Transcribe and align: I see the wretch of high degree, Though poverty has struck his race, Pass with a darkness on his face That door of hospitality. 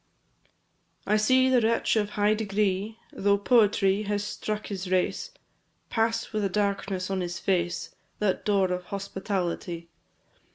I 1.05 1.15
see 1.17 1.47
the 1.47 1.61
wretch 1.61 1.95
of 1.95 2.09
high 2.17 2.33
degree, 2.33 2.97
Though 3.13 3.37
poverty 3.37 4.01
has 4.01 4.23
struck 4.23 4.65
his 4.65 4.89
race, 4.89 5.29
Pass 5.91 6.33
with 6.33 6.43
a 6.43 6.49
darkness 6.49 7.11
on 7.11 7.21
his 7.21 7.37
face 7.37 7.93
That 8.17 8.43
door 8.43 8.71
of 8.71 8.85
hospitality. 8.85 9.89